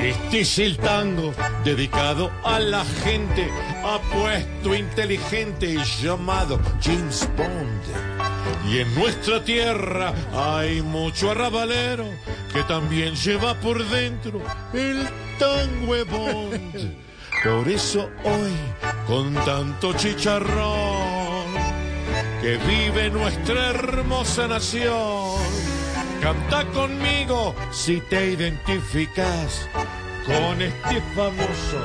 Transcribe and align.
Este 0.00 0.40
es 0.40 0.58
el 0.58 0.76
tango 0.76 1.34
dedicado 1.64 2.30
a 2.44 2.60
la 2.60 2.84
gente 3.02 3.50
apuesto 3.84 4.74
inteligente 4.74 5.76
llamado 6.00 6.60
James 6.82 7.28
Bond. 7.36 8.72
Y 8.72 8.78
en 8.78 8.94
nuestra 8.94 9.42
tierra 9.42 10.14
hay 10.32 10.82
mucho 10.82 11.30
arrabalero 11.30 12.04
que 12.52 12.62
también 12.64 13.14
lleva 13.16 13.54
por 13.54 13.84
dentro 13.88 14.40
el 14.72 15.08
tango 15.38 16.04
Bond. 16.10 16.94
Por 17.44 17.68
eso 17.68 18.08
hoy, 18.24 18.52
con 19.06 19.34
tanto 19.44 19.92
chicharrón, 19.94 21.46
que 22.40 22.56
vive 22.66 23.10
nuestra 23.10 23.70
hermosa 23.70 24.48
nación, 24.48 25.38
canta 26.20 26.64
conmigo 26.72 27.54
si 27.70 28.00
te 28.00 28.32
identificas 28.32 29.68
con 30.26 30.62
este 30.62 31.00
famoso. 31.14 31.80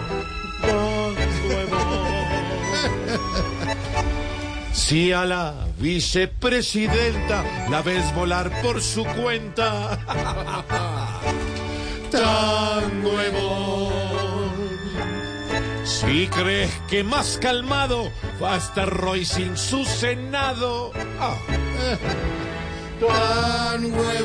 Si 4.73 5.11
a 5.11 5.23
la 5.25 5.53
vicepresidenta 5.77 7.43
la 7.69 7.81
ves 7.81 8.13
volar 8.15 8.51
por 8.61 8.81
su 8.81 9.05
cuenta, 9.05 9.97
tan 12.11 13.05
huevón. 13.05 13.93
Si 15.83 16.27
crees 16.27 16.71
que 16.89 17.03
más 17.03 17.37
calmado 17.41 18.11
va 18.41 18.55
a 18.55 18.57
estar 18.57 18.89
Roy 18.89 19.25
sin 19.25 19.55
su 19.57 19.85
senado, 19.85 20.91
ah, 21.19 21.37
tan 22.99 23.85
huevón. 23.85 24.22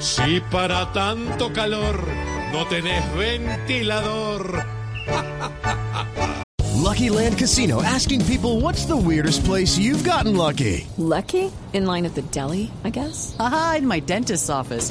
Si 0.00 0.40
para 0.50 0.90
tanto 0.92 1.52
calor 1.52 2.00
no 2.52 2.64
tenés 2.66 3.04
ventilador. 3.14 4.64
Lucky 6.80 7.10
Land 7.10 7.36
Casino 7.38 7.82
asking 7.82 8.24
people 8.24 8.60
what's 8.60 8.86
the 8.86 8.96
weirdest 8.96 9.44
place 9.44 9.76
you've 9.78 10.02
gotten 10.02 10.36
lucky? 10.36 10.86
Lucky? 10.96 11.52
In 11.72 11.84
line 11.86 12.06
at 12.06 12.14
the 12.14 12.22
deli, 12.22 12.70
I 12.82 12.90
guess? 12.90 13.36
Aha, 13.38 13.76
in 13.78 13.86
my 13.86 14.00
dentist's 14.00 14.48
office. 14.48 14.90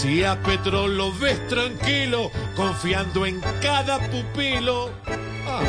Si 0.00 0.24
a 0.24 0.34
Petro 0.34 0.88
lo 0.88 1.12
ves 1.12 1.46
tranquilo, 1.48 2.30
confiando 2.56 3.26
en 3.26 3.38
cada 3.60 3.98
pupilo, 4.08 4.88
ah, 5.46 5.60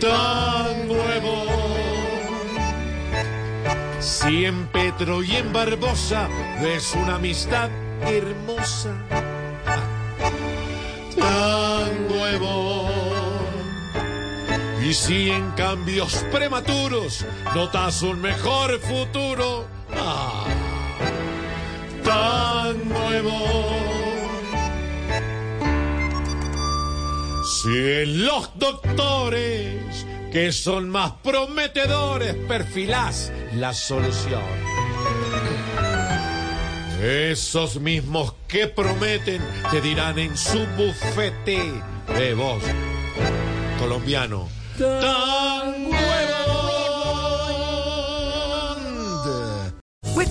tan 0.00 0.88
nuevo. 0.88 1.44
Si 4.00 4.46
en 4.46 4.68
Petro 4.68 5.22
y 5.22 5.36
en 5.36 5.52
Barbosa 5.52 6.30
ves 6.62 6.94
una 6.94 7.16
amistad 7.16 7.68
hermosa, 8.00 8.94
ah, 9.70 9.82
tan 11.14 12.08
nuevo. 12.08 12.88
Y 14.82 14.94
si 14.94 15.28
en 15.28 15.50
cambios 15.50 16.24
prematuros 16.32 17.26
notas 17.54 18.00
un 18.00 18.22
mejor 18.22 18.80
futuro, 18.80 19.66
ah, 19.94 20.27
Si 27.62 27.68
en 27.68 28.26
los 28.26 28.50
doctores 28.58 30.06
que 30.30 30.52
son 30.52 30.90
más 30.90 31.12
prometedores 31.22 32.34
perfilás 32.46 33.32
la 33.54 33.72
solución. 33.72 34.42
Esos 37.02 37.80
mismos 37.80 38.34
que 38.46 38.66
prometen 38.66 39.42
te 39.70 39.80
dirán 39.80 40.18
en 40.18 40.36
su 40.36 40.58
bufete 40.76 41.72
de 42.18 42.34
voz 42.34 42.62
colombiano. 43.78 44.48